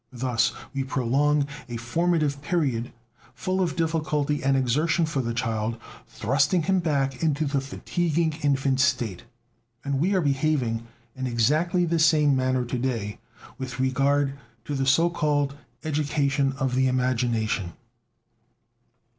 Thus 0.13 0.51
we 0.73 0.83
prolong 0.83 1.45
a 1.69 1.77
formative 1.77 2.41
period 2.41 2.91
full 3.35 3.61
of 3.61 3.75
difficulty 3.75 4.43
and 4.43 4.57
exertion 4.57 5.05
for 5.05 5.21
the 5.21 5.31
child, 5.31 5.77
thrusting 6.07 6.63
him 6.63 6.79
back 6.79 7.21
into 7.21 7.45
the 7.45 7.61
fatiguing 7.61 8.33
infant 8.41 8.79
state. 8.79 9.25
And 9.85 9.99
we 9.99 10.15
are 10.15 10.21
behaving 10.21 10.87
in 11.15 11.27
exactly 11.27 11.85
the 11.85 11.99
same 11.99 12.35
manner 12.35 12.65
to 12.65 12.79
day 12.79 13.19
with 13.59 13.79
regard 13.79 14.33
to 14.65 14.73
the 14.73 14.87
so 14.87 15.07
called 15.07 15.55
education 15.83 16.53
of 16.53 16.73
the 16.73 16.87
imagination. 16.87 17.73